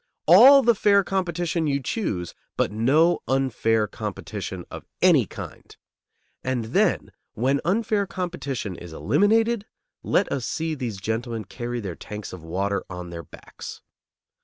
All 0.25 0.63
the 0.63 0.73
fair 0.73 1.03
competition 1.03 1.67
you 1.67 1.79
choose, 1.79 2.33
but 2.57 2.71
no 2.71 3.19
unfair 3.27 3.85
competition 3.85 4.65
of 4.71 4.83
any 4.99 5.27
kind. 5.27 5.77
And 6.43 6.65
then 6.73 7.11
when 7.35 7.61
unfair 7.63 8.07
competition 8.07 8.75
is 8.75 8.93
eliminated, 8.93 9.67
let 10.01 10.27
us 10.31 10.47
see 10.47 10.73
these 10.73 10.97
gentlemen 10.97 11.45
carry 11.45 11.79
their 11.81 11.93
tanks 11.95 12.33
of 12.33 12.41
water 12.43 12.83
on 12.89 13.11
their 13.11 13.21
backs. 13.21 13.83